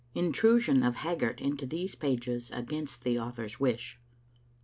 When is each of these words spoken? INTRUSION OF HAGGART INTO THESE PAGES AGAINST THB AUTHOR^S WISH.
INTRUSION 0.15 0.81
OF 0.81 0.95
HAGGART 0.95 1.39
INTO 1.41 1.67
THESE 1.67 1.93
PAGES 1.93 2.49
AGAINST 2.51 3.03
THB 3.03 3.19
AUTHOR^S 3.19 3.59
WISH. 3.59 3.99